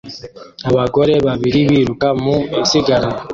Abagore 0.69 1.13
babiri 1.27 1.59
biruka 1.69 2.07
mu 2.23 2.35
isiganwa 2.63 3.13